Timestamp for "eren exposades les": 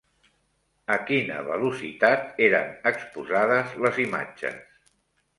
2.45-4.01